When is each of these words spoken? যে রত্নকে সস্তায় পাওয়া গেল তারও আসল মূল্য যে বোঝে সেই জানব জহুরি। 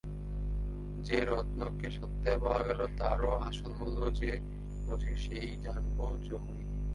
যে 1.03 1.17
রত্নকে 1.25 1.87
সস্তায় 1.91 2.39
পাওয়া 2.39 2.61
গেল 2.63 2.79
তারও 2.97 3.31
আসল 3.39 3.71
মূল্য 3.79 4.15
যে 4.15 4.31
বোঝে 4.85 5.13
সেই 5.17 5.49
জানব 5.61 5.97
জহুরি। 6.23 6.65